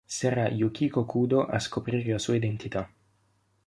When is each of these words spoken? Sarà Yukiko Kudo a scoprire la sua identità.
Sarà 0.03 0.47
Yukiko 0.49 1.05
Kudo 1.05 1.45
a 1.45 1.59
scoprire 1.59 2.11
la 2.11 2.17
sua 2.17 2.33
identità. 2.35 2.91